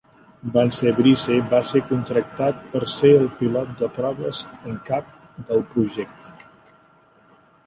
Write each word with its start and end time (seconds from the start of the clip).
Vance 0.53 0.93
Breese 0.99 1.35
va 1.51 1.59
ser 1.71 1.81
contractat 1.91 2.57
per 2.71 2.81
ser 2.93 3.11
el 3.19 3.27
pilot 3.43 3.77
de 3.83 3.91
proves 3.99 4.41
en 4.73 4.81
cap 4.89 5.13
del 5.53 5.63
projecte. 5.77 6.35